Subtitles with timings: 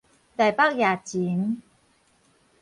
[0.35, 1.61] 台北驛前